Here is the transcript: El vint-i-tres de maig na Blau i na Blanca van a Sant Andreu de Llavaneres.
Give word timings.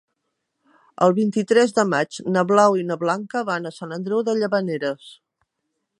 El 1.07 1.13
vint-i-tres 1.17 1.75
de 1.81 1.85
maig 1.91 2.19
na 2.37 2.45
Blau 2.53 2.79
i 2.79 2.87
na 2.93 2.99
Blanca 3.05 3.47
van 3.53 3.69
a 3.69 3.75
Sant 3.79 3.95
Andreu 3.99 4.25
de 4.31 4.39
Llavaneres. 4.41 5.17